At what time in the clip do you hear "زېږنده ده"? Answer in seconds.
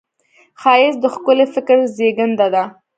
1.95-2.63